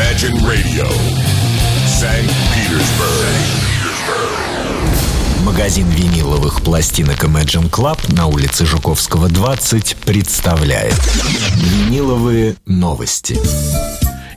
[0.00, 0.88] Imagine Radio,
[1.86, 2.26] St.
[2.54, 3.36] Petersburg.
[5.44, 10.98] Магазин виниловых пластинок Imagine Club на улице Жуковского, 20 представляет
[11.54, 13.38] Виниловые новости.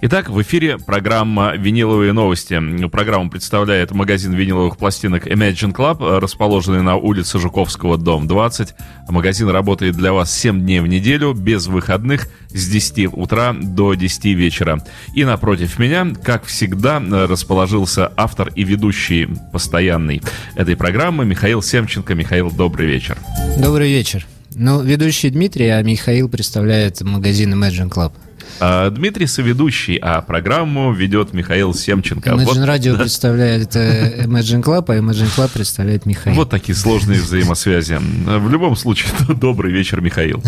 [0.05, 2.59] Итак, в эфире программа «Виниловые новости».
[2.89, 8.75] Программу представляет магазин виниловых пластинок Imagine Club, расположенный на улице Жуковского, дом 20.
[9.07, 14.25] Магазин работает для вас 7 дней в неделю, без выходных, с 10 утра до 10
[14.35, 14.83] вечера.
[15.15, 20.21] И напротив меня, как всегда, расположился автор и ведущий постоянный
[20.55, 22.13] этой программы Михаил Семченко.
[22.13, 23.17] Михаил, добрый вечер.
[23.57, 24.27] Добрый вечер.
[24.53, 28.11] Ну, ведущий Дмитрий, а Михаил представляет магазин Imagine Club.
[28.59, 32.29] А, Дмитрий соведущий, а программу ведет Михаил Семченко.
[32.29, 36.35] Imagine вот, Radio представляет э, Imagine Club, а Imagine Club представляет Михаил.
[36.35, 37.99] Вот такие сложные взаимосвязи.
[37.99, 40.41] В любом случае, добрый вечер, Михаил.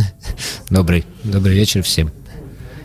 [0.69, 1.05] Добрый.
[1.23, 2.11] Добрый вечер всем.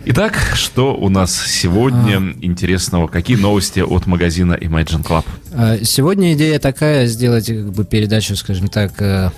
[0.07, 2.35] Итак, что у нас сегодня а...
[2.41, 3.07] интересного?
[3.07, 5.25] Какие новости от магазина Imagine Club?
[5.53, 9.31] А, сегодня идея такая, сделать как бы передачу, скажем так, э,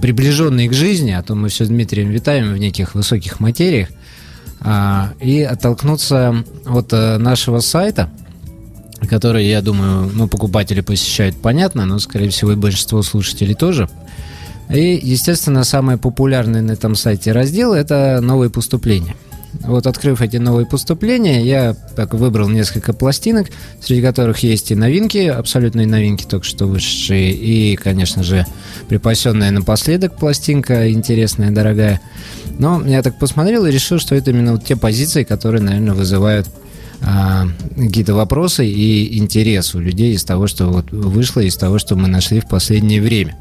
[0.00, 3.88] приближенной к жизни, а то мы все с Дмитрием витаем в неких высоких материях.
[4.60, 8.10] А, и оттолкнуться от э, нашего сайта,
[9.08, 13.88] который, я думаю, ну, покупатели посещают, понятно, но, скорее всего, и большинство слушателей тоже.
[14.68, 19.14] И, естественно, самый популярный на этом сайте раздел– это новые поступления.
[19.64, 23.48] Вот открыв эти новые поступления, я так выбрал несколько пластинок,
[23.80, 28.46] среди которых есть и новинки, абсолютные новинки, только что вышедшие, и, конечно же,
[28.88, 32.00] припасенная напоследок пластинка, интересная, дорогая.
[32.58, 36.48] Но я так посмотрел и решил, что это именно вот те позиции, которые, наверное, вызывают
[37.02, 41.96] а, какие-то вопросы и интерес у людей из того, что вот вышло, из того, что
[41.96, 43.36] мы нашли в последнее время.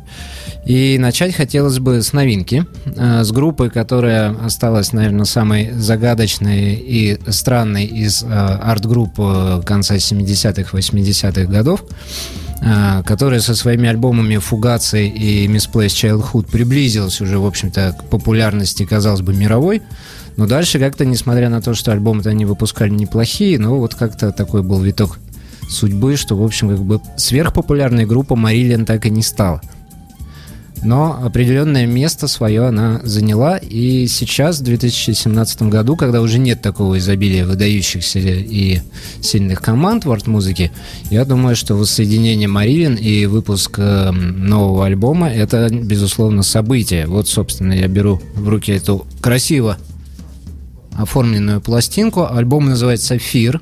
[0.66, 2.66] И начать хотелось бы с новинки,
[2.98, 9.96] а, с группы, которая осталась, наверное, самой загадочной и странной из а, арт-групп э, конца
[9.96, 11.84] 70-х, 80-х годов.
[13.06, 19.22] Которая со своими альбомами «Fugazi» и «Misplaced Childhood» приблизилась уже, в общем-то, к популярности, казалось
[19.22, 19.84] бы, мировой.
[20.38, 24.64] Но дальше как-то, несмотря на то, что альбомы-то они выпускали неплохие, но вот как-то такой
[24.64, 25.20] был виток
[25.70, 29.62] судьбы, что, в общем, как бы сверхпопулярная группа Марилиан так и не стала
[30.84, 33.58] но определенное место свое она заняла.
[33.58, 38.82] И сейчас, в 2017 году, когда уже нет такого изобилия выдающихся и
[39.22, 40.72] сильных команд в арт-музыке,
[41.10, 47.08] я думаю, что воссоединение Марилин и выпуск эм, нового альбома– это, безусловно, событие.
[47.08, 49.78] Вот, собственно, я беру в руки эту красиво
[50.94, 52.28] оформленную пластинку.
[52.30, 53.62] Альбом называется «Фир».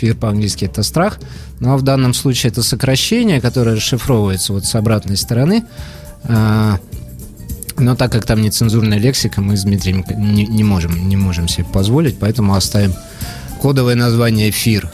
[0.00, 1.20] «Фир» по-английски– это «страх».
[1.60, 8.12] Но в данном случае это сокращение, которое расшифровывается вот с обратной стороны– а, но так
[8.12, 12.54] как там нецензурная лексика, мы с Дмитрием не, не, можем, не можем себе позволить, поэтому
[12.54, 12.94] оставим
[13.60, 14.90] кодовое название «Эфир».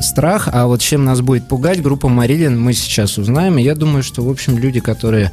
[0.00, 3.58] Страх, а вот чем нас будет пугать группа Марилин, мы сейчас узнаем.
[3.58, 5.32] И я думаю, что, в общем, люди, которые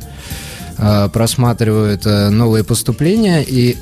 [0.78, 3.78] э, просматривают э, новые поступления и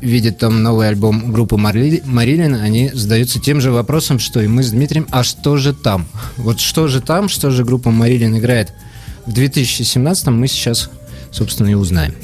[0.00, 4.62] видят там новый альбом группы Марли, Марилин, они задаются тем же вопросом, что и мы
[4.62, 6.06] с Дмитрием, а что же там?
[6.36, 8.72] Вот что же там, что же группа Марилин играет
[9.26, 10.88] в 2017 мы сейчас,
[11.32, 12.14] собственно, и узнаем.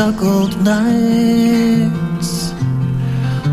[0.00, 2.30] Honeysuckled nights,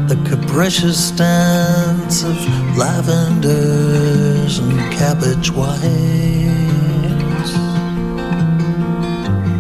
[0.08, 2.38] the capricious dance of
[2.78, 5.82] lavenders and cabbage whites,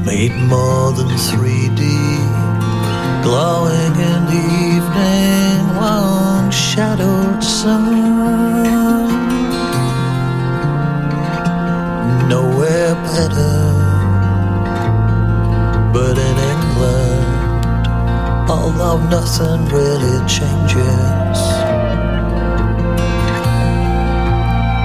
[0.06, 1.82] made more than 3D,
[3.22, 8.08] glowing in the evening, one shadowed sun.
[12.30, 13.57] Nowhere better
[18.80, 21.40] although nothing really changes.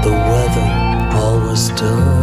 [0.03, 2.22] The weather always does.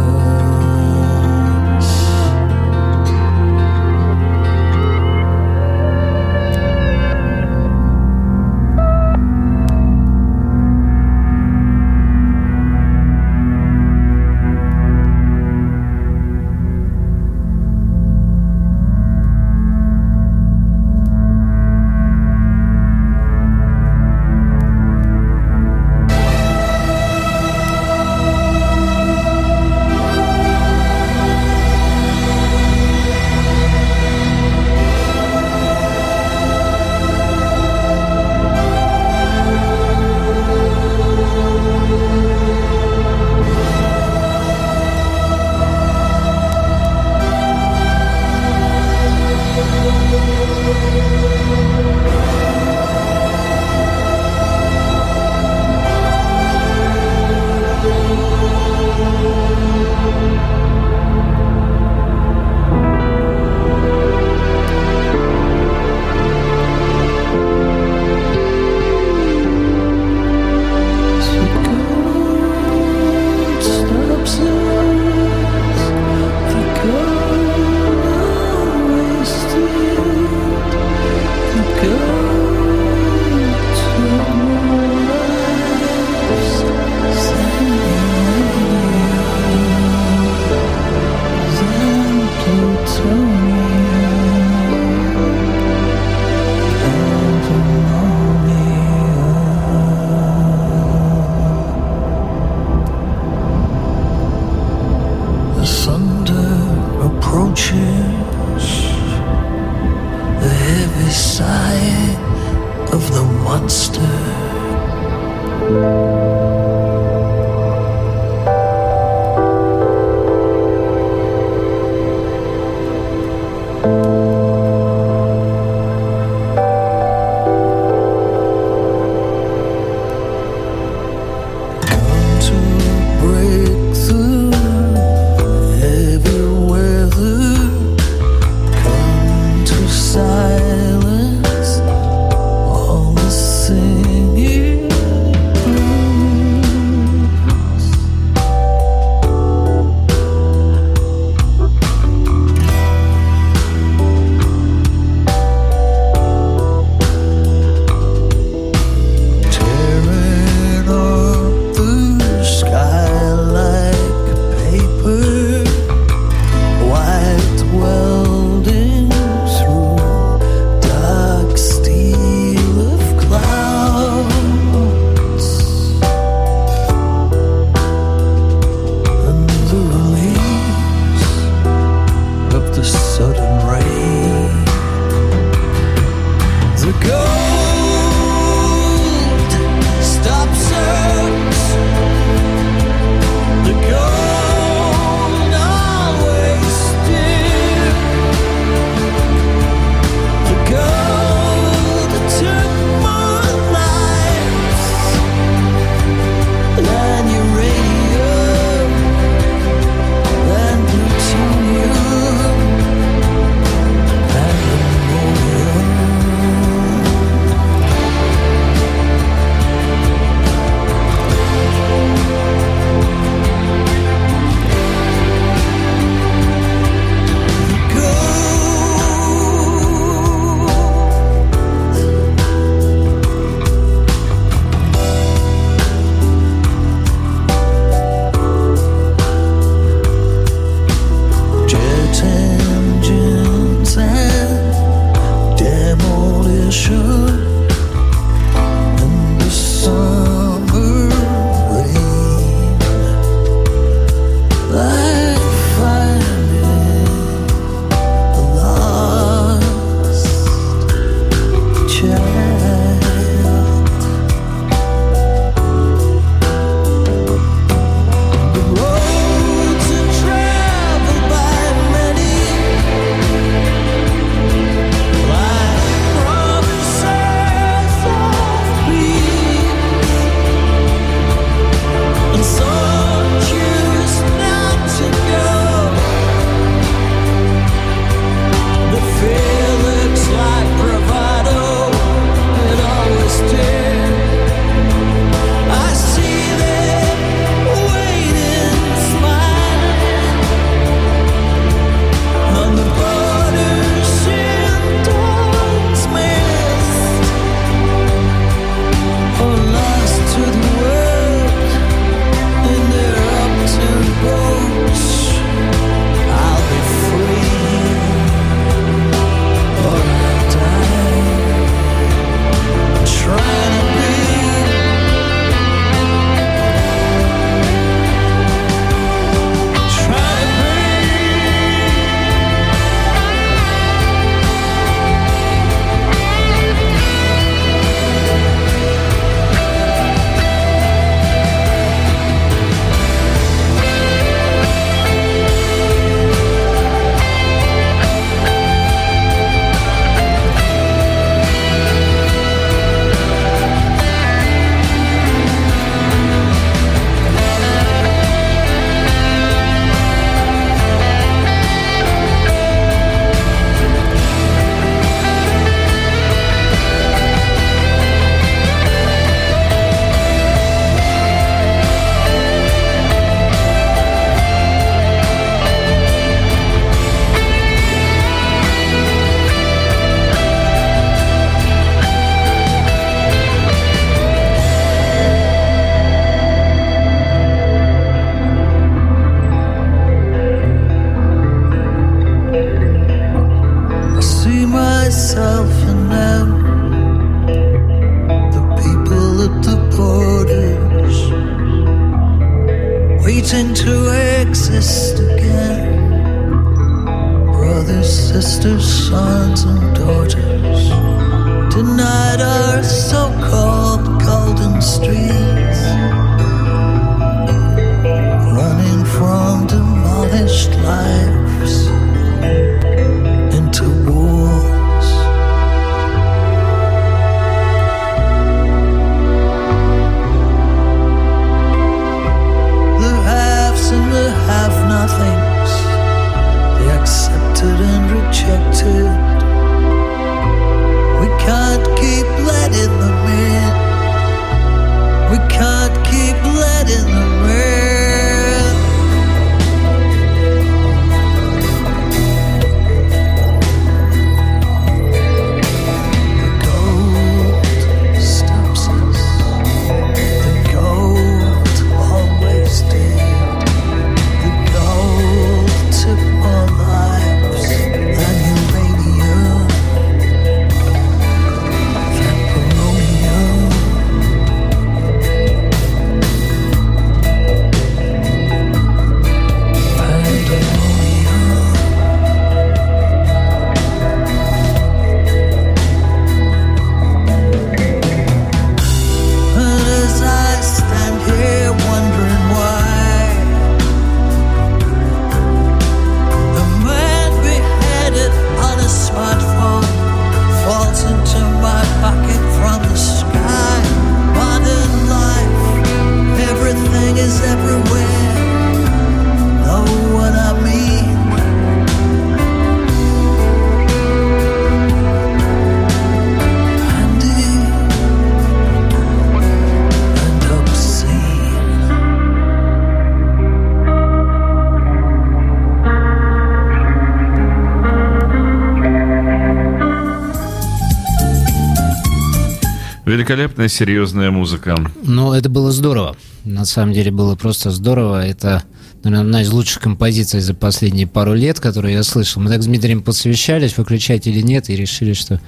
[533.20, 534.74] Великолепная, серьезная музыка.
[535.02, 536.16] Ну, это было здорово.
[536.46, 538.26] На самом деле было просто здорово.
[538.26, 538.62] Это,
[539.04, 542.40] наверное, одна из лучших композиций за последние пару лет, которые я слышал.
[542.40, 545.38] Мы так с Дмитрием посовещались, выключать или нет, и решили, что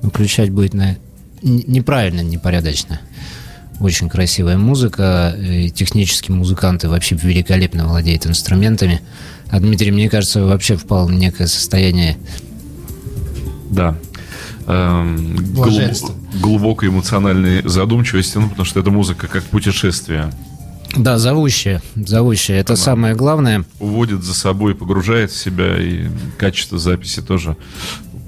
[0.00, 0.96] выключать будет на...
[1.42, 3.00] неправильно, непорядочно.
[3.80, 9.00] Очень красивая музыка, и технически музыканты вообще великолепно владеют инструментами.
[9.50, 12.16] А Дмитрий, мне кажется, вообще впал в некое состояние
[13.70, 13.96] Да.
[14.70, 16.14] Эм, гл- Блаженство.
[16.42, 20.30] глубокой эмоциональной задумчивости, ну, потому что это музыка как путешествие.
[20.96, 22.60] Да, зовущая, зовущая.
[22.60, 23.64] Это самое главное.
[23.80, 26.08] Уводит за собой, погружает в себя, и
[26.38, 27.56] качество записи тоже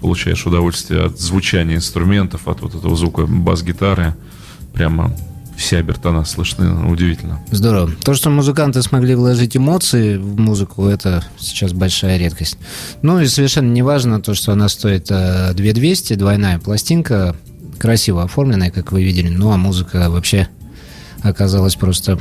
[0.00, 4.14] получаешь удовольствие от звучания инструментов, от вот этого звука бас-гитары.
[4.72, 5.14] Прямо
[5.60, 7.40] все обертона слышны, удивительно.
[7.50, 7.90] Здорово.
[8.02, 12.56] То, что музыканты смогли вложить эмоции в музыку, это сейчас большая редкость.
[13.02, 17.36] Ну и совершенно не важно то, что она стоит э, 2200, двойная пластинка,
[17.78, 19.28] красиво оформленная, как вы видели.
[19.28, 20.48] Ну а музыка вообще
[21.22, 22.18] оказалась просто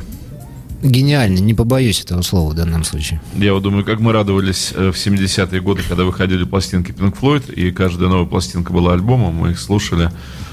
[0.82, 1.40] гениальной.
[1.40, 3.22] Не побоюсь этого слова в данном случае.
[3.34, 7.52] Я вот думаю, как мы радовались э, в 70-е годы, когда выходили пластинки Pink Floyd,
[7.52, 10.10] и каждая новая пластинка была альбомом, мы их слушали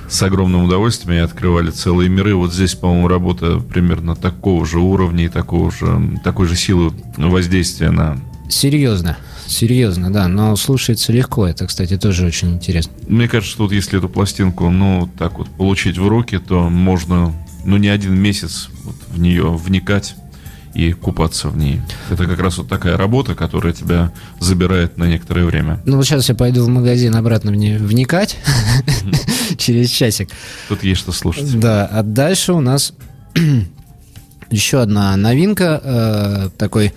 [0.09, 2.35] с огромным удовольствием и открывали целые миры.
[2.35, 7.91] Вот здесь, по-моему, работа примерно такого же уровня и такого же, такой же силы воздействия
[7.91, 8.19] на...
[8.49, 9.17] Серьезно.
[9.47, 11.47] Серьезно, да, но слушается легко.
[11.47, 12.91] Это, кстати, тоже очень интересно.
[13.07, 17.33] Мне кажется, что вот если эту пластинку, ну, так вот, получить в руки, то можно,
[17.63, 20.15] ну, не один месяц вот в нее вникать
[20.73, 21.81] и купаться в ней.
[22.11, 25.81] Это как раз вот такая работа, которая тебя забирает на некоторое время.
[25.85, 28.37] Ну вот сейчас я пойду в магазин обратно вникать
[29.59, 30.29] через часик.
[30.69, 31.59] Тут есть что слушать.
[31.59, 32.93] Да, а дальше у нас
[34.49, 35.81] еще одна новинка.
[35.83, 36.93] э, такой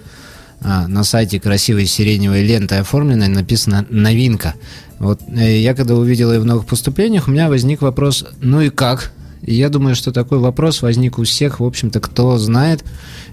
[0.63, 4.55] а, на сайте красивой сиреневой лентой оформленной написано «Новинка».
[4.99, 8.69] Вот э, я когда увидел ее в новых поступлениях, у меня возник вопрос «Ну и
[8.69, 9.13] как?».
[9.41, 12.85] И я думаю, что такой вопрос возник у всех, в общем-то, кто знает,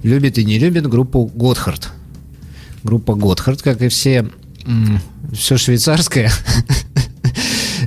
[0.03, 1.89] любит и не любит группу «Готхард».
[2.83, 4.29] Группа «Готхард», как и все,
[5.33, 6.31] все швейцарское,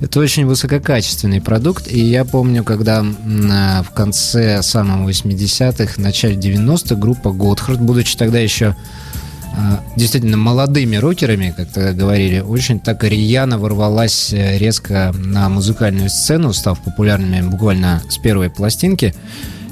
[0.00, 1.90] это очень высококачественный продукт.
[1.90, 8.75] И я помню, когда в конце самого 80-х, начале 90-х группа Готхард, будучи тогда еще
[9.57, 16.09] а, действительно молодыми рокерами, как тогда говорили, очень так рьяно ворвалась э, резко на музыкальную
[16.09, 19.14] сцену, став популярными буквально с первой пластинки.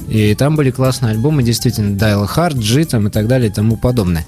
[0.09, 3.77] И там были классные альбомы, действительно, Dial Hard, G там и так далее и тому
[3.77, 4.25] подобное.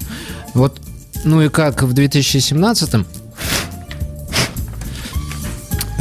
[0.53, 0.81] Вот,
[1.25, 3.05] ну и как в 2017-м,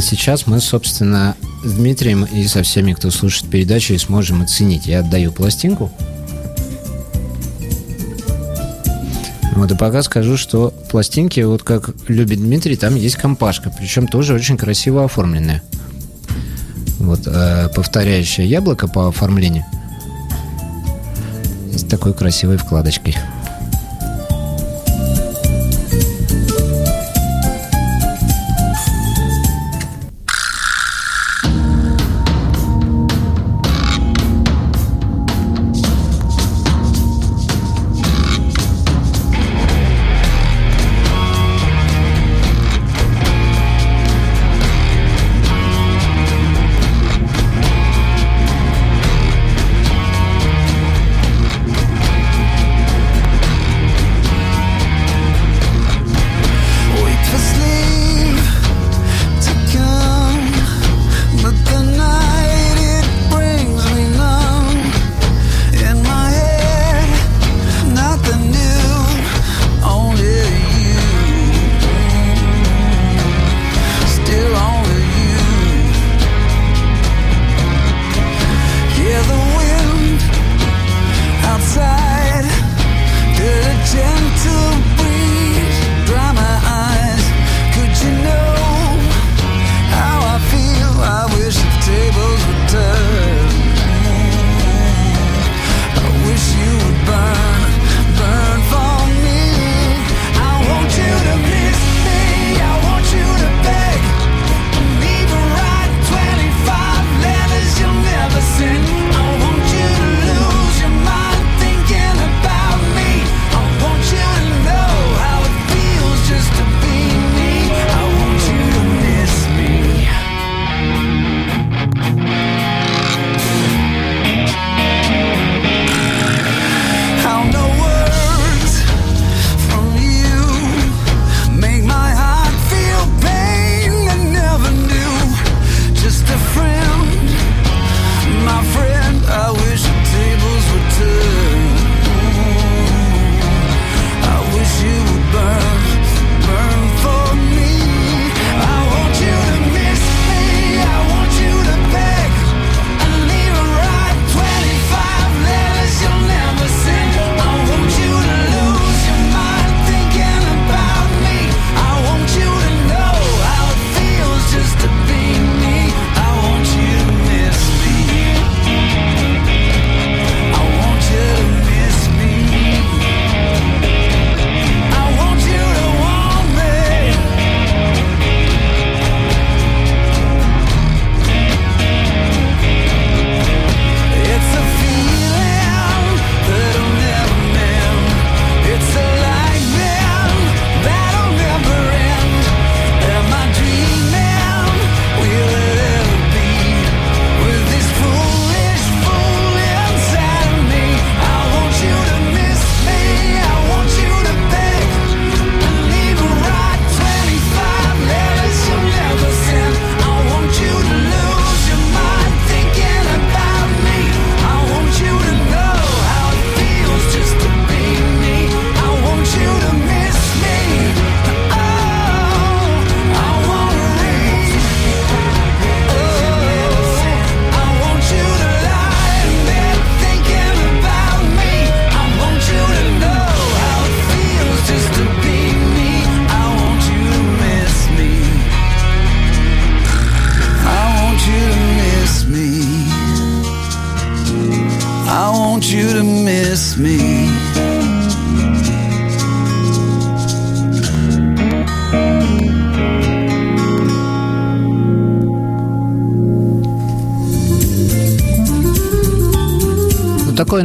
[0.01, 4.87] сейчас мы, собственно, с Дмитрием и со всеми, кто слушает передачу, и сможем оценить.
[4.87, 5.91] Я отдаю пластинку.
[9.57, 14.33] Вот, и пока скажу, что пластинки, вот как любит Дмитрий, там есть компашка, причем тоже
[14.33, 15.63] очень красиво оформленная.
[16.99, 19.65] Вот, э, повторяющее яблоко по оформлению.
[21.75, 23.17] С такой красивой вкладочкой.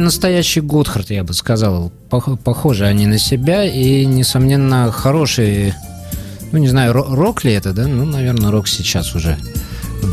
[0.06, 1.92] Настоящий Готхард, я бы сказал.
[2.10, 5.74] Пох- похожи они на себя и, несомненно, хорошие...
[6.52, 7.86] Ну, не знаю, ро- рок ли это, да?
[7.86, 9.36] Ну, наверное, рок сейчас уже.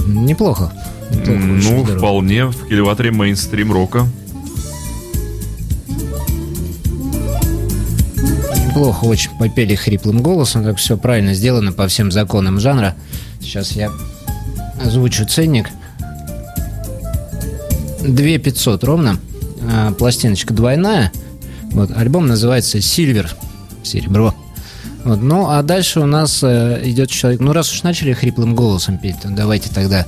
[0.08, 0.72] Неплохо.
[1.12, 4.08] Неплохо, Ну, вполне в кильваторе мейнстрим рока.
[8.66, 10.64] Неплохо очень попели хриплым голосом.
[10.64, 12.96] Так все правильно сделано по всем законам жанра.
[13.40, 13.92] Сейчас я
[14.84, 15.68] озвучу ценник.
[18.02, 19.18] 2 500 ровно.
[19.74, 21.12] А, пластиночка двойная.
[21.72, 23.28] Вот, альбом называется Silver
[23.82, 24.36] «Серебро».
[25.04, 27.42] Вот, ну, а дальше у нас э, идет человек...
[27.42, 30.06] Ну, раз уж начали хриплым голосом петь, то давайте тогда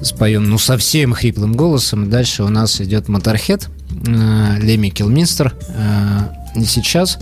[0.00, 2.08] споем, ну, совсем хриплым голосом.
[2.08, 3.68] Дальше у нас идет Моторхед,
[4.06, 5.54] э, Леми Килминстер.
[5.70, 7.18] Э, и сейчас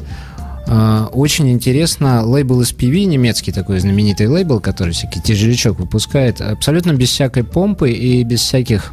[0.66, 7.09] э, очень интересно, лейбл SPV, немецкий такой знаменитый лейбл, который всякий тяжелячок выпускает, абсолютно без
[7.09, 8.92] всякой помпы и без всяких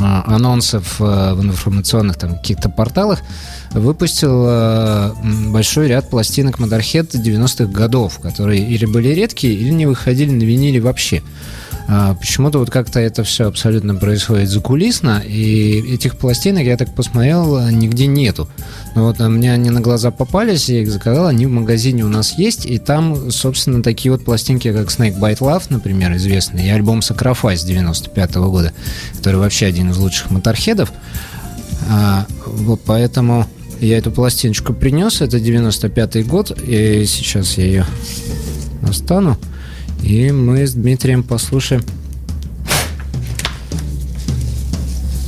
[0.00, 3.20] а, анонсов э, в информационных там каких-то порталах
[3.72, 5.12] выпустил э,
[5.50, 10.80] большой ряд пластинок Motorhead 90-х годов, которые или были редкие, или не выходили на виниле
[10.80, 11.22] вообще.
[11.88, 17.56] А, почему-то вот как-то это все абсолютно происходит закулисно, и этих пластинок, я так посмотрел,
[17.56, 18.48] а, нигде нету.
[18.94, 22.08] Но Вот а, мне они на глаза попались, я их заказал, они в магазине у
[22.08, 26.70] нас есть, и там, собственно, такие вот пластинки, как Snake Bite Love, например, известный, и
[26.70, 28.72] альбом Sacrifice 95 -го года,
[29.16, 30.92] который вообще один из лучших моторхедов.
[31.88, 33.46] А, вот поэтому
[33.80, 37.86] я эту пластиночку принес, это 95 год, и сейчас я ее
[38.82, 39.38] остану.
[40.06, 41.82] И мы с Дмитрием послушаем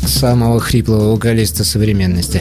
[0.07, 2.41] самого хриплого вокалиста современности.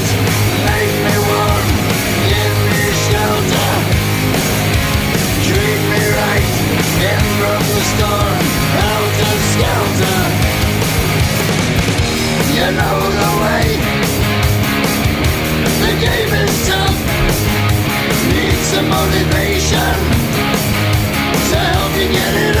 [19.01, 19.93] motivation
[21.49, 22.60] to help you get it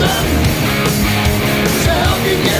[0.00, 0.28] listen.
[1.84, 2.59] Tell me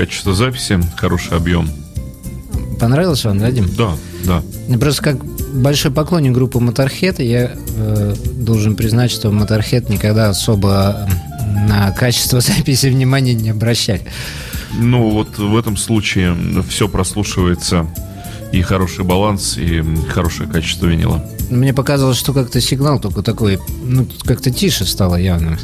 [0.00, 1.68] качество записи, хороший объем.
[2.80, 3.68] Понравился вам, Вадим?
[3.76, 3.90] Да,
[4.24, 4.42] да.
[4.66, 11.06] Ну, Просто как большой поклонник группы Motorhead, я э, должен признать, что Motorhead никогда особо
[11.68, 14.00] на качество записи внимания не обращали.
[14.72, 16.34] Ну, вот в этом случае
[16.66, 17.86] все прослушивается
[18.52, 21.22] и хороший баланс, и хорошее качество винила.
[21.50, 25.58] Мне показалось, что как-то сигнал только такой, ну, как-то тише стало явно.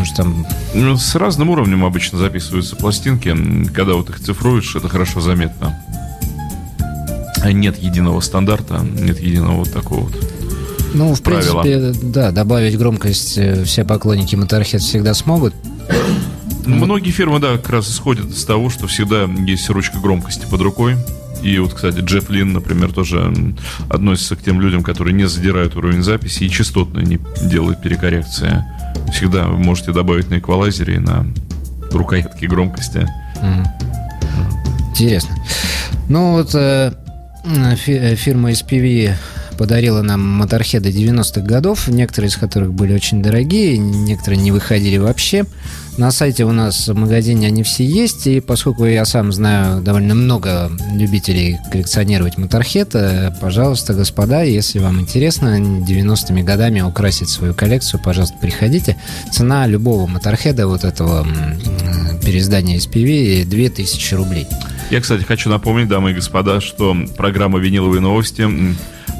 [0.00, 0.46] Может, там...
[0.72, 3.36] Ну, С разным уровнем обычно записываются пластинки.
[3.66, 5.78] Когда вот их цифруешь, это хорошо заметно.
[7.42, 10.14] А Нет единого стандарта, нет единого вот такого вот.
[10.94, 11.60] Ну, в Правило.
[11.60, 15.52] принципе, да, добавить громкость э, все поклонники Motorhead всегда смогут.
[16.64, 20.96] Многие фирмы, да, как раз исходят из того, что всегда есть ручка громкости под рукой.
[21.42, 23.54] И вот, кстати, Джефф Лин, например, тоже
[23.90, 28.64] относится к тем людям, которые не задирают уровень записи и частотно не делают перекоррекции.
[29.12, 31.26] Всегда можете добавить на эквалайзере и на
[31.92, 33.06] рукоятке громкости.
[34.90, 35.34] Интересно.
[36.08, 36.92] Ну, вот э,
[37.76, 39.14] фи- э, фирма SPV
[39.58, 45.44] подарила нам моторхеды 90-х годов, некоторые из которых были очень дорогие, некоторые не выходили вообще.
[46.00, 50.14] На сайте у нас в магазине они все есть, и поскольку я сам знаю довольно
[50.14, 58.00] много любителей коллекционировать моторхед, э, пожалуйста, господа, если вам интересно 90-ми годами украсить свою коллекцию,
[58.02, 58.96] пожалуйста, приходите.
[59.30, 64.46] Цена любого моторхеда вот этого м, переиздания SPV 2000 рублей.
[64.90, 68.74] Я, кстати, хочу напомнить, дамы и господа, что программа «Виниловые новости» э,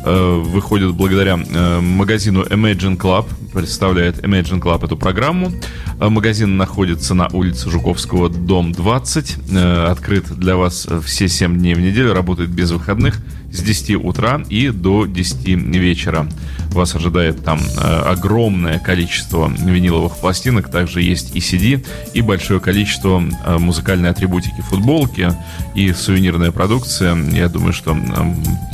[0.04, 5.52] выходит благодаря э, магазину Imagine Club, представляет Imagine Club эту программу.
[6.00, 9.36] Э, Магазин находится на улице Жуковского, дом 20.
[9.52, 13.20] Э, Открыт для вас э, все 7 дней в неделю, работает без выходных
[13.52, 16.28] с 10 утра и до 10 вечера.
[16.72, 23.22] Вас ожидает там э, огромное количество виниловых пластинок, также есть и CD, и большое количество
[23.44, 25.32] э, музыкальной атрибутики, футболки
[25.74, 27.16] и сувенирная продукция.
[27.32, 27.96] Я думаю, что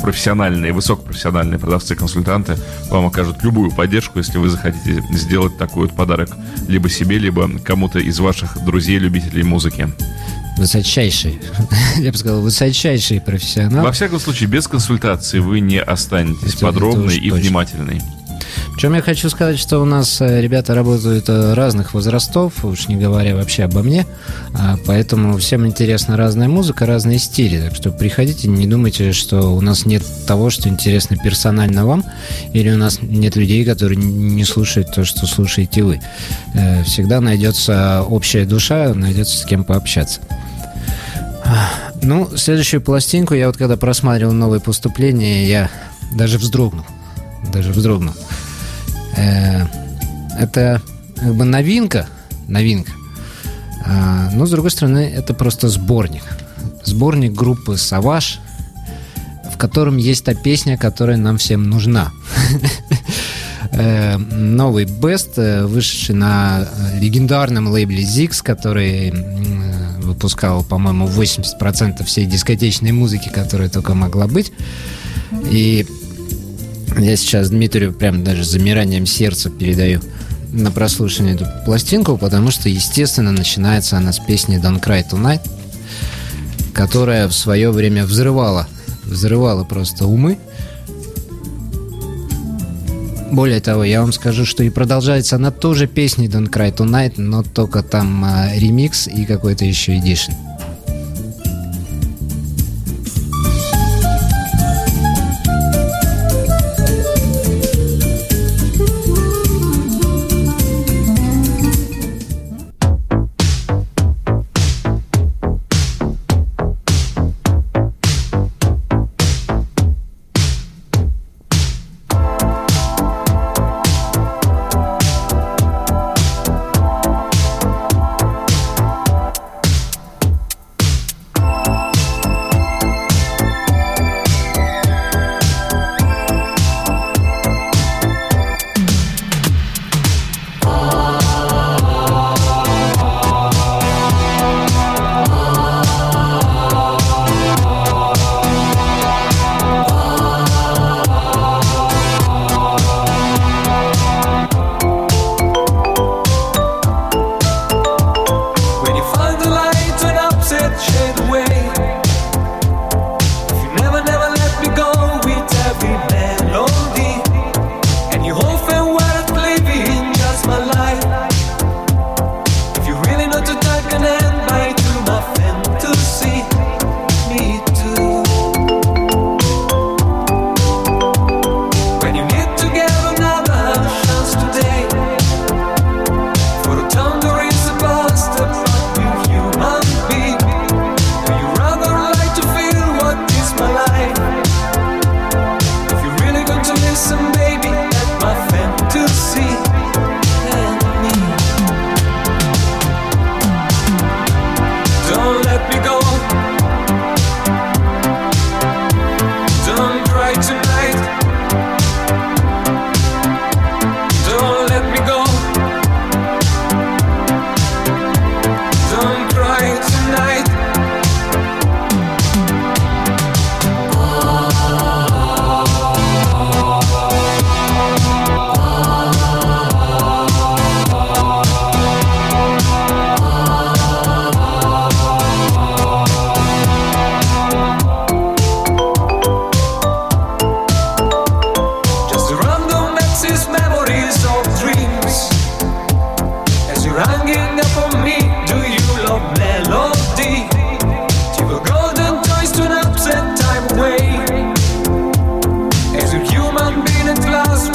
[0.02, 2.56] профессиональные, высокопрофессиональные продавцы-консультанты
[2.90, 6.30] вам окажут любую поддержку, если вы захотите сделать такой вот подарок
[6.68, 9.88] либо себе, либо кому-то из ваших друзей-любителей музыки.
[10.56, 11.38] Высочайший,
[11.98, 13.84] я бы сказал, высочайший профессионал.
[13.84, 17.36] Во всяком случае, без консультации вы не останетесь Это- подробной и точно.
[17.44, 18.02] внимательной.
[18.74, 22.96] Причем я хочу сказать, что у нас э, ребята работают э, разных возрастов, уж не
[22.96, 24.06] говоря вообще обо мне,
[24.54, 29.60] а, поэтому всем интересна разная музыка, разные стили, так что приходите, не думайте, что у
[29.62, 32.04] нас нет того, что интересно персонально вам,
[32.52, 36.00] или у нас нет людей, которые не слушают то, что слушаете вы.
[36.54, 40.20] Э, Всегда найдется общая душа, найдется с кем пообщаться.
[42.02, 45.70] Ну, следующую пластинку я вот когда просматривал новые поступления, я
[46.12, 46.84] даже вздрогнул.
[47.52, 48.14] Даже вздрогнул.
[49.16, 49.66] Э,
[50.38, 50.82] Это
[51.16, 52.06] как бы новинка,
[52.48, 52.92] новинка.
[53.86, 56.24] А, Но, с другой стороны, это просто сборник.
[56.84, 58.40] Сборник группы «Саваж»,
[59.52, 62.12] в котором есть та песня, которая нам всем нужна.
[63.76, 69.12] Э, Новый Best, э, вышедший на э, легендарном лейбле Zix, который
[69.98, 74.50] выпускал, по-моему, 80% всей дискотечной музыки, которая только могла быть.
[75.50, 75.86] И
[76.96, 80.00] я сейчас Дмитрию прям даже замиранием сердца передаю
[80.52, 85.42] на прослушивание эту пластинку, потому что, естественно, начинается она с песни Don't Cry Tonight,
[86.72, 88.66] которая в свое время взрывала,
[89.04, 90.38] взрывала просто умы.
[93.32, 97.42] Более того, я вам скажу, что и продолжается она тоже песней Don't Cry Tonight, но
[97.42, 100.32] только там а, ремикс и какой-то еще эдишн.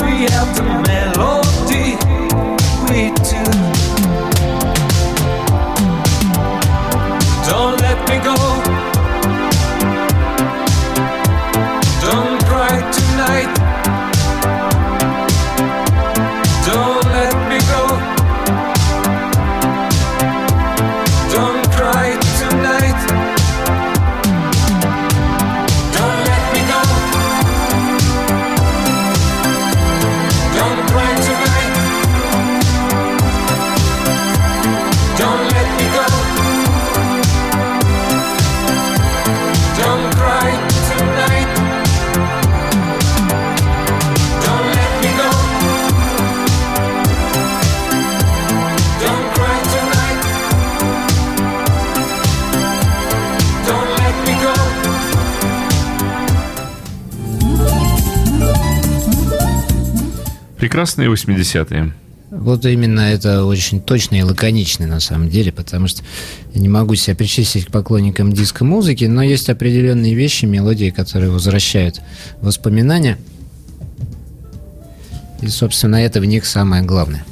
[0.02, 1.98] We have the melody.
[2.90, 3.71] We tune.
[60.72, 61.92] Прекрасные 80-е.
[62.30, 66.02] Вот именно это очень точно и лаконично на самом деле, потому что
[66.54, 72.00] я не могу себя причислить к поклонникам диско-музыки, но есть определенные вещи, мелодии, которые возвращают
[72.40, 73.18] воспоминания.
[75.42, 77.26] И, собственно, это в них самое главное.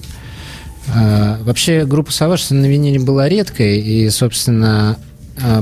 [0.93, 4.97] А, Вообще, группа «Саваш» на виниле была редкой, и, собственно,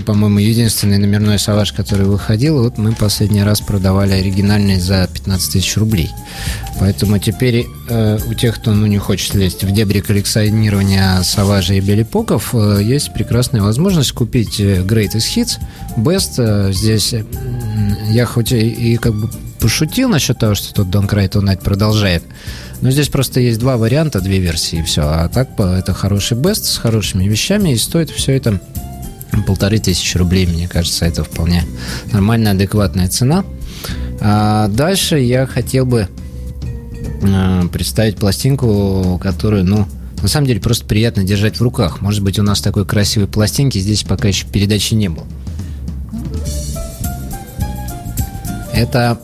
[0.06, 5.78] по-моему, единственный номерной «Саваш», который выходил, вот мы последний раз продавали оригинальный за 15 тысяч
[5.78, 6.10] рублей.
[6.80, 11.82] Поэтому теперь э, у тех, кто ну, не хочет лезть в дебри коллекционирования Саважа и
[11.82, 15.60] Белипоков, э, есть прекрасная возможность купить э, Greatest Hits,
[15.96, 16.36] Best.
[16.38, 17.26] Э, здесь м,
[18.10, 22.24] я хоть и, и как бы пошутил насчет того, что тут Don't Cry Tonight продолжает,
[22.82, 25.02] но здесь просто есть два варианта, две версии, и все.
[25.02, 28.60] А так это хороший Best с хорошими вещами, и стоит все это
[29.46, 31.64] полторы тысячи рублей, мне кажется, это вполне
[32.12, 33.46] нормальная, адекватная цена.
[34.20, 36.08] А дальше я хотел бы
[37.22, 39.88] э, представить пластинку, которую, ну,
[40.22, 42.02] на самом деле просто приятно держать в руках.
[42.02, 45.26] Может быть, у нас такой красивой пластинки здесь пока еще передачи не было.
[48.74, 49.20] Это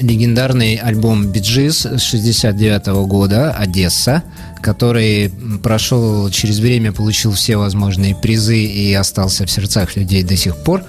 [0.00, 4.22] легендарный альбом Биджис 69 года «Одесса»,
[4.62, 5.30] который
[5.62, 10.84] прошел через время, получил все возможные призы и остался в сердцах людей до сих пор.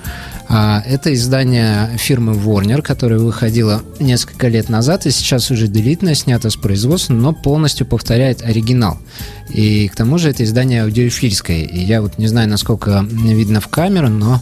[0.49, 6.49] А, Это издание фирмы Warner, которое выходило несколько лет назад и сейчас уже делитно снято
[6.49, 8.97] с производства, но полностью повторяет оригинал.
[9.49, 11.63] И к тому же это издание аудиофильское.
[11.63, 14.41] И я вот не знаю, насколько видно в камеру, но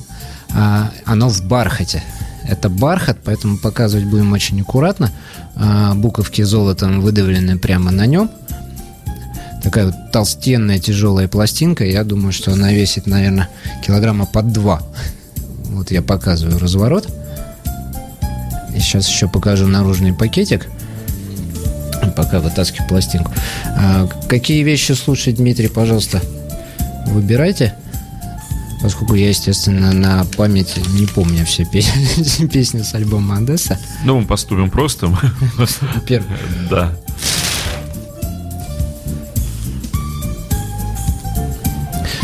[0.53, 2.03] а, оно в бархате.
[2.47, 5.11] Это бархат, поэтому показывать будем очень аккуратно.
[5.55, 8.29] А, буковки золотом выдавлены прямо на нем.
[9.63, 11.85] Такая вот толстенная тяжелая пластинка.
[11.85, 13.49] Я думаю, что она весит, наверное,
[13.85, 14.81] килограмма под два.
[15.69, 17.07] Вот я показываю разворот.
[18.75, 20.67] И сейчас еще покажу наружный пакетик.
[22.15, 23.31] Пока вытаскиваю пластинку.
[23.75, 26.21] А, какие вещи слушать, Дмитрий, пожалуйста,
[27.07, 27.73] выбирайте.
[28.81, 33.79] Поскольку я, естественно, на память не помню все песни, песни с альбома Одесса.
[34.03, 35.07] Ну, мы поступим просто.
[35.07, 35.17] мы-
[36.07, 36.37] Первый.
[36.69, 36.93] Да.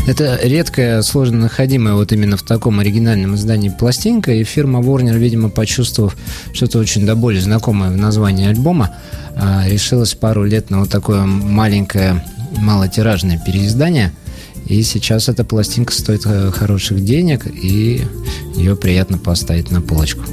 [0.07, 5.49] Это редкая, сложно находимая вот именно в таком оригинальном издании пластинка, и фирма Warner, видимо,
[5.49, 6.17] почувствовав
[6.53, 8.95] что-то очень до боли знакомое в названии альбома,
[9.35, 12.25] а, решилась пару лет на вот такое маленькое,
[12.57, 14.11] малотиражное переиздание.
[14.71, 18.03] И сейчас эта пластинка стоит э, хороших денег, и
[18.55, 20.23] ее приятно поставить на полочку.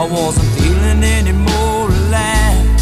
[0.00, 2.80] I wasn't feeling any more alive.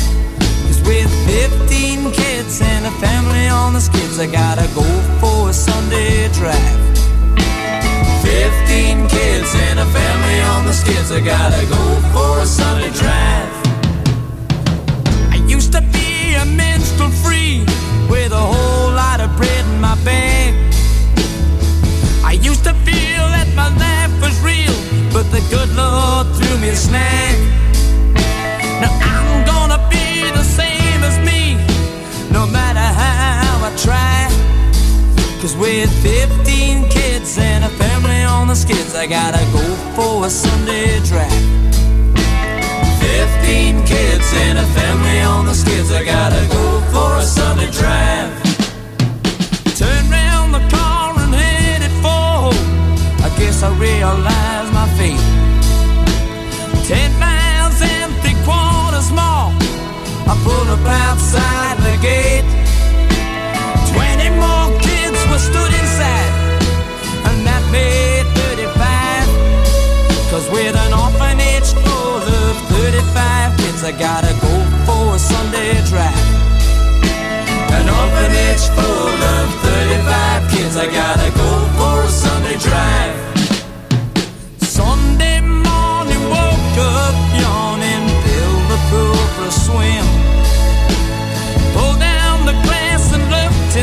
[0.66, 4.86] Cause with 15 kids and a family on the skids, I gotta go
[5.18, 6.78] for a Sunday drive.
[8.22, 11.82] 15 kids and a family on the skids, I gotta go
[12.14, 13.50] for a Sunday drive.
[15.34, 17.66] I used to be a minstrel free
[25.30, 27.36] the good Lord threw me a snag.
[28.80, 31.56] Now I'm gonna be the same as me,
[32.32, 34.28] no matter how I try.
[35.40, 39.64] Cause with 15 kids and a family on the skids, I gotta go
[39.96, 41.44] for a Sunday drive.
[43.00, 48.32] 15 kids and a family on the skids, I gotta go for a Sunday drive.
[49.76, 52.66] Turn round the car and headed for home.
[53.22, 54.67] I guess I realized
[54.98, 55.22] fate.
[56.90, 59.54] Ten miles and three quarters more.
[60.26, 62.46] I pulled up outside the gate.
[63.94, 66.32] Twenty more kids were stood inside,
[67.28, 69.26] and that made thirty-five.
[70.30, 74.52] Cause with an orphanage full of 35 kids, I gotta go
[74.84, 76.28] for a Sunday drive.
[77.78, 83.37] An orphanage full of 35 kids, I gotta go for a Sunday drive.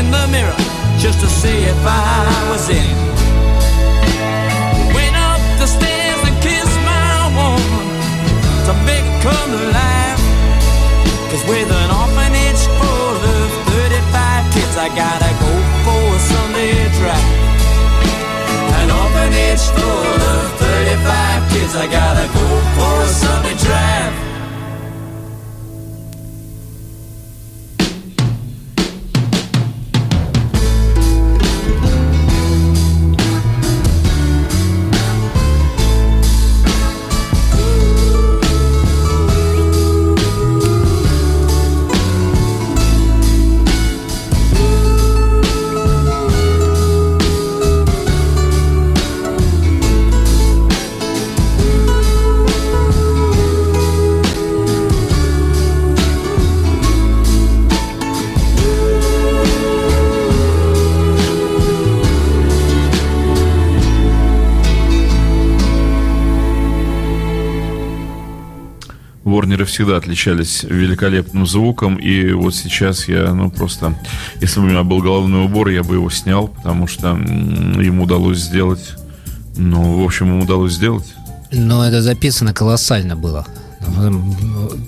[0.06, 0.56] In the mirror
[0.98, 2.96] just to see if I was in.
[4.94, 5.95] Went up the stairs
[69.66, 73.94] всегда отличались великолепным звуком, и вот сейчас я, ну, просто,
[74.40, 78.38] если бы у меня был головной убор, я бы его снял, потому что ему удалось
[78.38, 78.94] сделать,
[79.56, 81.14] ну, в общем, ему удалось сделать.
[81.52, 83.46] Но это записано колоссально было.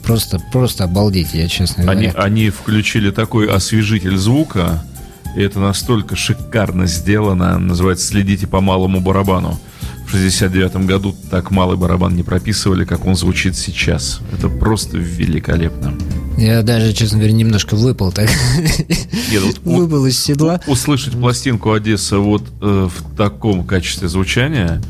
[0.05, 2.22] Просто, просто обалдеть, я честно Они, говоря.
[2.22, 4.83] они включили такой освежитель звука,
[5.37, 9.61] и это настолько шикарно сделано, называется «Следите по малому барабану».
[10.09, 14.20] В 69 году так малый барабан не прописывали, как он звучит сейчас.
[14.32, 15.94] Это просто великолепно.
[16.38, 18.30] Я даже, честно говоря, немножко выпал так.
[19.30, 20.61] Нет, вот у- Выпал из седла.
[20.66, 24.80] Услышать пластинку Одесса вот э, в таком качестве звучания,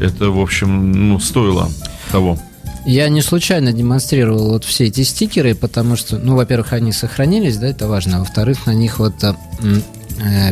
[0.00, 1.68] это, в общем, ну, стоило
[2.10, 2.38] того.
[2.86, 7.66] Я не случайно демонстрировал вот все эти стикеры, потому что, ну, во-первых, они сохранились, да,
[7.68, 9.34] это важно, а во-вторых, на них вот э,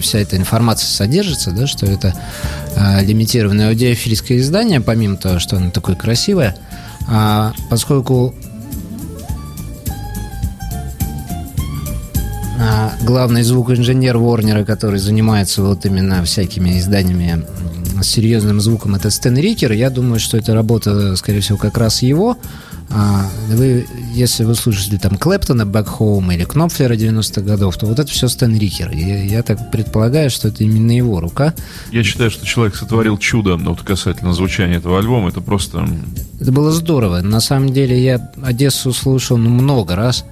[0.00, 2.14] вся эта информация содержится, да, что это
[2.76, 6.56] а, лимитированное аудиофильское издание, помимо того, что оно такое красивое,
[7.08, 8.34] А, поскольку
[12.58, 17.44] а, главный звукоинженер Ворнера, который занимается вот именно всякими изданиями
[18.00, 19.72] с серьезным звуком, это Стэн Рикер.
[19.72, 22.36] Я думаю, что эта работа, скорее всего, как раз его.
[22.95, 27.99] А, вы, если вы слушали там Клэптона Back Home или Кнопфлера 90-х годов, то вот
[27.99, 28.90] это все Стэн Рикер.
[28.90, 31.55] И Я, я так предполагаю, что это именно его рука.
[31.90, 35.30] Я считаю, что человек сотворил чудо вот касательно звучания этого альбома.
[35.30, 35.88] Это просто...
[36.38, 37.22] Это было здорово.
[37.22, 40.24] На самом деле я Одессу слушал ну, много раз.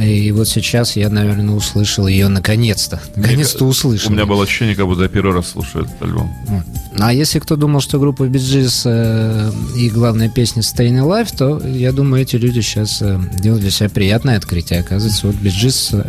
[0.00, 3.00] И вот сейчас я, наверное, услышал ее наконец-то.
[3.16, 4.10] Наконец-то услышал.
[4.10, 6.32] У меня было ощущение, как будто я первый раз слушаю этот альбом.
[6.46, 6.64] Вот.
[7.00, 11.60] А если кто думал, что группа Bee Gees э, и главная песня Staying Alive, то
[11.66, 14.80] я думаю, эти люди сейчас э, делают для себя приятное открытие.
[14.80, 16.02] Оказывается, вот Bee Gees э,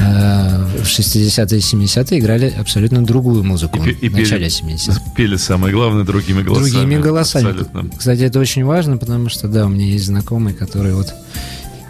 [0.00, 5.00] э, в 60-е и 70-е играли абсолютно другую музыку И и в начале пели- 70-х.
[5.16, 6.70] Пели самое главное другими голосами.
[6.70, 7.50] Другими голосами.
[7.50, 7.90] Абсолютно.
[7.96, 11.12] Кстати, это очень важно, потому что, да, у меня есть знакомый, который вот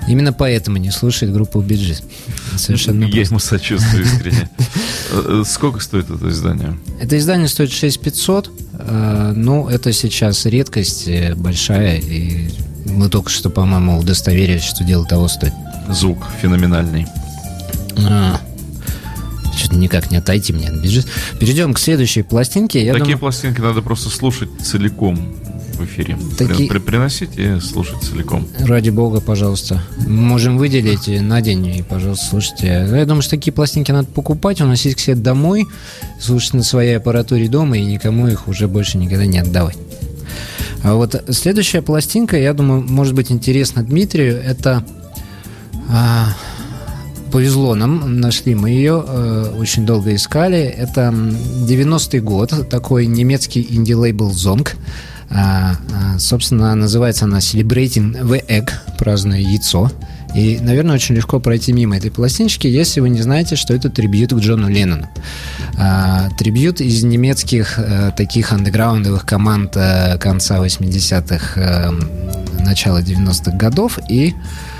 [0.07, 2.02] именно поэтому не слушает группу Биджис.
[2.57, 3.20] Совершенно Я просто.
[3.30, 4.50] ему сочувствую искренне.
[5.09, 6.76] Э, э, Сколько стоит это издание?
[7.00, 12.50] Это издание стоит 6500, э, ну, это сейчас редкость большая, и
[12.86, 15.52] мы только что, по-моему, удостоверились, что дело того стоит.
[15.88, 17.07] Звук феноменальный.
[19.57, 21.07] Что-то никак не отойти мне от Биджис.
[21.38, 22.84] Перейдем к следующей пластинке.
[22.84, 25.18] Я Такие думаю, пластинки надо просто слушать целиком
[25.76, 26.16] в эфире.
[26.38, 28.46] Такие- при- приносить и слушать целиком.
[28.58, 29.82] Ради бога, пожалуйста.
[30.06, 32.66] Можем выделить на день и, пожалуйста, слушайте.
[32.90, 35.66] Я думаю, что такие пластинки надо покупать, уносить к себе домой,
[36.20, 39.76] слушать на своей аппаратуре дома и никому их уже больше никогда не отдавать.
[40.82, 44.40] А вот следующая пластинка, я думаю, может быть интересна Дмитрию.
[44.42, 44.84] Это
[45.88, 46.28] а,
[47.32, 50.58] повезло нам, нашли мы ее, э, очень долго искали.
[50.58, 51.30] Это м,
[51.66, 54.70] 90-й год, такой немецкий инди-лейбл Zonk.
[55.30, 59.90] А, а, собственно, называется она Celebrating the Egg, празднуя яйцо.
[60.34, 64.32] И, наверное, очень легко пройти мимо этой пластиночки, если вы не знаете, что это трибьют
[64.32, 65.08] к Джону Леннону.
[65.78, 73.98] А, трибьют из немецких э, таких андеграундовых команд э, конца 80-х, э, начала 90-х годов.
[74.10, 74.75] И а,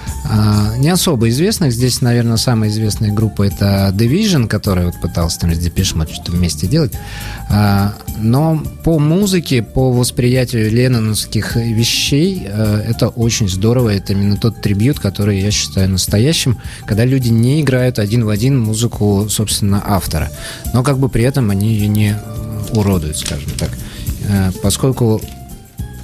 [0.79, 1.73] не особо известных.
[1.73, 6.67] Здесь, наверное, самая известная группа это Division, которая вот пыталась там с Depeche что-то вместе
[6.67, 6.93] делать.
[7.49, 13.91] А, но по музыке, по восприятию ленноновских вещей, э, это очень здорово.
[13.91, 18.59] Это именно тот трибют, который я считаю настоящим, когда люди не играют один в один
[18.59, 20.31] музыку, собственно, автора.
[20.73, 22.17] Но как бы при этом они ее не
[22.73, 23.71] уродуют, скажем так.
[24.29, 25.21] Э, Поскольку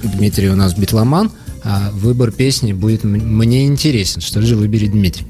[0.03, 1.31] Дмитрий у нас битломан,
[1.63, 4.21] а выбор песни будет мне интересен.
[4.21, 5.25] Что же выберет Дмитрий?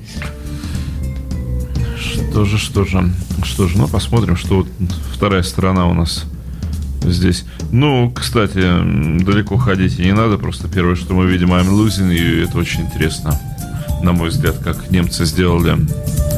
[1.98, 3.12] Что же, что же,
[3.44, 4.68] что же, ну посмотрим, что вот
[5.14, 6.26] вторая сторона у нас
[7.04, 7.46] здесь.
[7.72, 12.40] Ну, кстати, далеко ходить и не надо, просто первое, что мы видим, I'm losing you,
[12.40, 13.40] и это очень интересно,
[14.02, 15.78] на мой взгляд, как немцы сделали.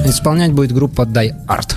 [0.05, 1.75] Исполнять будет группа Die Art.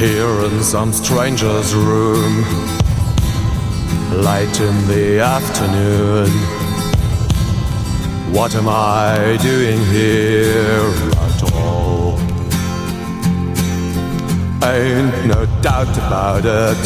[0.00, 2.42] Here in some stranger's room,
[4.12, 6.30] late in the afternoon.
[8.32, 10.88] What am I doing here
[11.26, 12.18] at all?
[14.64, 16.82] Ain't no doubt about it.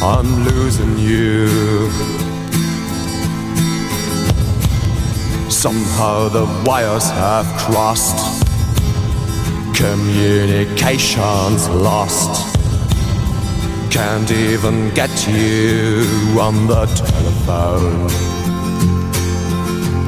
[0.00, 1.90] I'm losing you.
[5.50, 8.31] Somehow the wires have crossed
[9.82, 12.56] communications lost.
[13.90, 16.06] Can't even get you
[16.40, 18.08] on the telephone.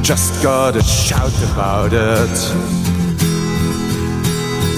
[0.05, 2.37] Just gotta shout about it.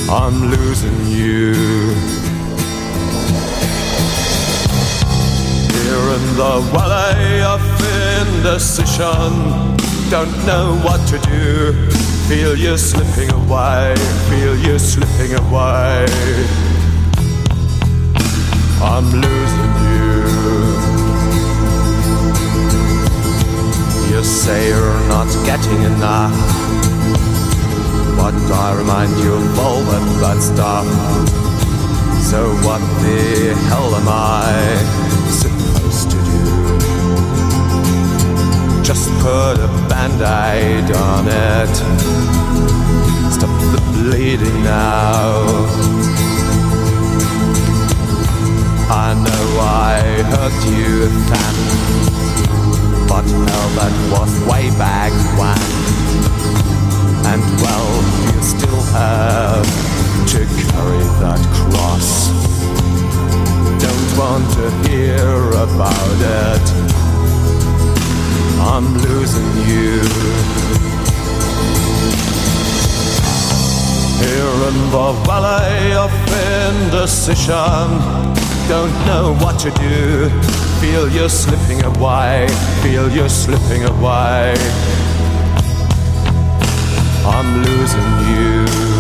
[0.09, 1.53] I'm losing you.
[5.77, 7.61] Here in the valley of
[8.23, 9.33] indecision,
[10.09, 11.96] don't know what to do.
[12.29, 13.95] Feel you slipping away,
[14.29, 16.07] feel you slipping away.
[18.83, 20.27] I'm losing you.
[24.11, 26.35] You say you're not getting enough,
[28.17, 30.87] but I remind you of all that bad stuff.
[32.23, 34.51] So what the hell am I
[35.31, 36.43] supposed to do?
[38.83, 41.75] Just put a band-aid on it.
[43.33, 45.33] Stop the bleeding now.
[48.93, 49.97] I know I
[50.33, 51.57] hurt you then,
[53.09, 55.65] but hell, that was way back when.
[57.31, 57.93] And well,
[58.27, 59.67] you still have
[60.33, 62.29] to carry that cross.
[63.85, 66.96] Don't want to hear about it.
[68.59, 70.01] I'm losing you.
[74.21, 76.11] Here in the valley of
[76.69, 77.89] indecision,
[78.69, 80.29] don't know what to do.
[80.81, 82.49] Feel you slipping away,
[82.83, 84.55] feel you slipping away.
[87.25, 88.96] I'm losing you.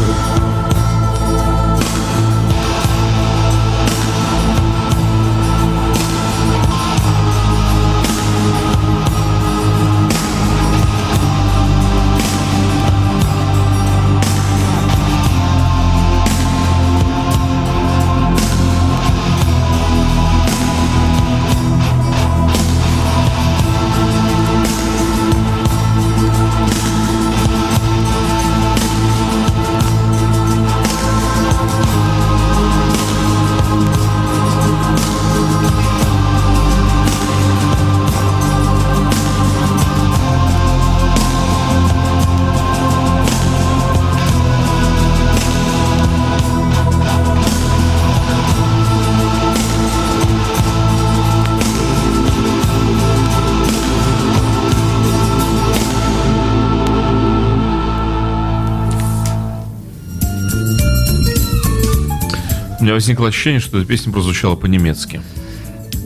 [62.96, 65.20] Возникло ощущение, что эта песня прозвучала по-немецки.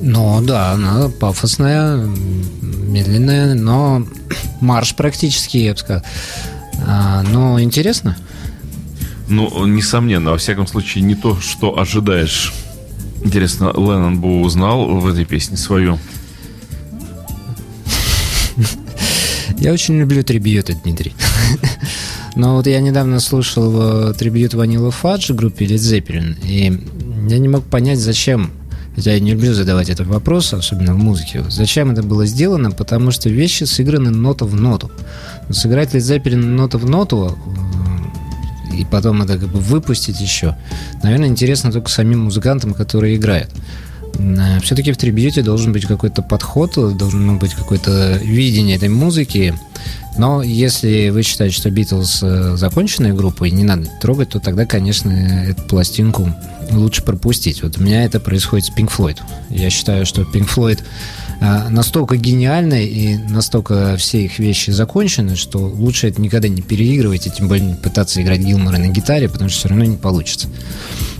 [0.02, 4.04] Ну да, она пафосная, медленная, но
[4.60, 6.02] марш практически, я бы сказал.
[6.84, 8.16] А, но интересно.
[9.28, 12.52] Ну, несомненно, во всяком случае, не то, что ожидаешь.
[13.22, 15.96] Интересно, Леннон бы узнал в этой песне свою.
[19.58, 21.14] Я очень люблю трибьюты, Дмитрий.
[22.36, 27.48] Но вот я недавно слушал э, трибьют Ванила Фадж группе Led Zeppelin, и я не
[27.48, 28.52] мог понять, зачем
[28.96, 31.44] Хотя я не люблю задавать этот вопрос, особенно в музыке.
[31.48, 32.70] Зачем это было сделано?
[32.70, 34.90] Потому что вещи сыграны нота в ноту.
[35.48, 37.38] Но Сыграть Led Zeppelin нота в ноту
[38.72, 40.56] э, и потом это как бы выпустить еще,
[41.02, 43.50] наверное, интересно только самим музыкантам, которые играют.
[44.62, 49.54] Все-таки в трибьюте должен быть какой-то подход, должно быть какое-то видение этой музыки.
[50.18, 54.66] Но если вы считаете, что Битлз э, законченная группа и не надо трогать, то тогда,
[54.66, 56.34] конечно, эту пластинку
[56.72, 57.62] лучше пропустить.
[57.62, 59.18] Вот у меня это происходит с Pink Floyd.
[59.48, 60.84] Я считаю, что Pink Floyd э,
[61.40, 67.30] настолько гениальны и настолько все их вещи закончены, что лучше это никогда не переигрывать, и
[67.30, 70.48] тем более не пытаться играть Гилмора на гитаре, потому что все равно не получится.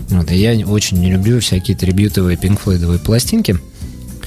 [0.09, 3.57] Вот, и я очень не люблю всякие трибьютовые Floydовые пластинки.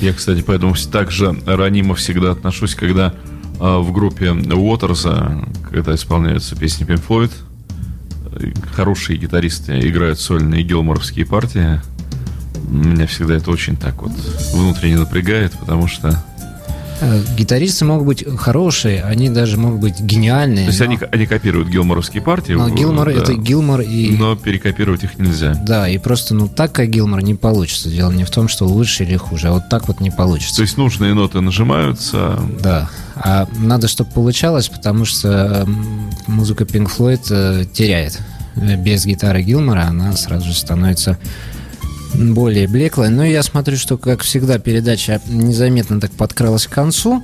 [0.01, 3.15] Я, кстати, поэтому так же ранимо всегда отношусь, когда
[3.61, 7.31] а, в группе Уотерса, когда исполняются песни Pink Floyd,
[8.33, 11.81] э, хорошие гитаристы играют сольные гилморовские партии.
[12.69, 14.13] Меня всегда это очень так вот
[14.53, 16.23] внутренне напрягает, потому что...
[17.01, 20.65] Э, Гитаристы могут быть хорошие, они даже могут быть гениальные.
[20.65, 22.53] То есть но, они, они копируют гилморовские партии.
[22.53, 24.17] но Гилмор да, это Гилмор и...
[24.17, 25.55] Но перекопировать их нельзя.
[25.67, 27.91] Да, и просто, ну, так, как Гилмор, не получится.
[27.91, 30.57] Дело не в том, что лучше или хуже, а вот так вот не получится.
[30.57, 32.89] То есть нужные ноты нажимаются, Да.
[33.17, 35.69] А надо, чтобы получалось, потому что
[36.27, 38.21] музыка Pink Floyd э, теряет.
[38.57, 41.19] Э, Без гитары Гилмора она сразу же становится
[42.15, 43.11] более блеклой.
[43.11, 47.23] Но я смотрю, что, как всегда, передача незаметно так подкралась к концу.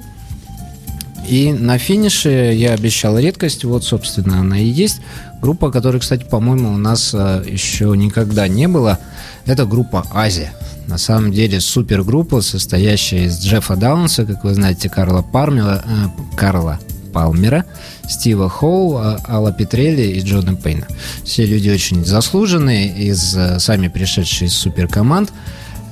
[1.29, 3.65] И на финише я обещал редкость.
[3.65, 5.01] Вот, собственно, она и есть.
[5.41, 8.99] Группа, которой, кстати, по-моему, у нас э, еще никогда не было.
[9.47, 10.53] Это группа Азия.
[10.87, 16.81] На самом деле супергруппа, состоящая из Джеффа Даунса, как вы знаете, Карла Пармера, э, Карла
[17.13, 17.65] Палмера,
[18.09, 20.87] Стива Хоу, Алла Петрелли и Джона Пейна.
[21.25, 25.33] Все люди очень заслуженные, из, э, сами пришедшие из суперкоманд.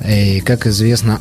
[0.07, 1.21] И, как известно,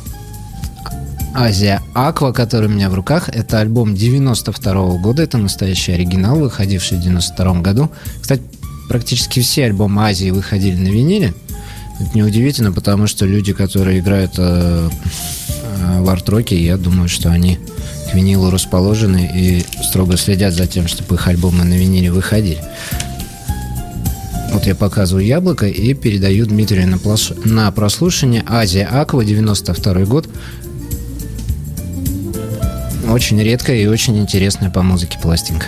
[1.34, 6.98] Азия Аква, который у меня в руках, это альбом 92 года, это настоящий оригинал, выходивший
[6.98, 7.90] в 92 году.
[8.20, 8.42] Кстати,
[8.88, 11.34] практически все альбомы Азии выходили на виниле.
[12.00, 14.88] Это неудивительно, потому что люди, которые играют э,
[15.78, 17.58] в арт-роке, я думаю, что они
[18.10, 22.62] к винилу расположены и строго следят за тем, чтобы их альбомы на виниле выходили.
[24.52, 30.28] Вот я показываю яблоко и передаю Дмитрию на, плаш- на прослушивание Азия Аква, 92 год.
[33.08, 35.66] Очень редкая и очень интересная по музыке пластинка.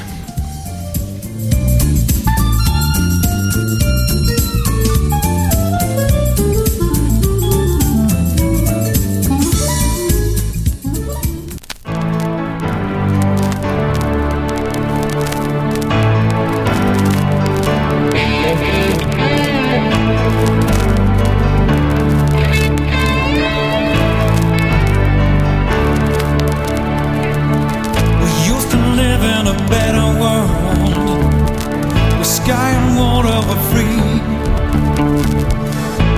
[32.45, 34.01] Sky and water were free.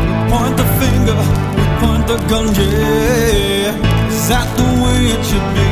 [0.06, 1.18] We point the finger,
[1.56, 4.08] we point the gun, yeah.
[4.08, 5.71] Is that the way it should be?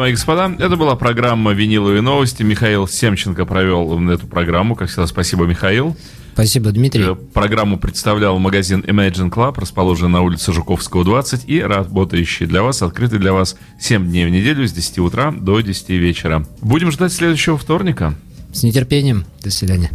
[0.00, 2.42] Дамы и господа, это была программа «Виниловые новости».
[2.42, 4.74] Михаил Семченко провел эту программу.
[4.74, 5.94] Как всегда, спасибо, Михаил.
[6.32, 7.04] Спасибо, Дмитрий.
[7.04, 12.80] Э, Программу представлял магазин Imagine Club, расположенный на улице Жуковского, 20, и работающий для вас,
[12.80, 16.46] открытый для вас 7 дней в неделю с 10 утра до 10 вечера.
[16.62, 18.14] Будем ждать следующего вторника.
[18.54, 19.26] С нетерпением.
[19.42, 19.90] До свидания.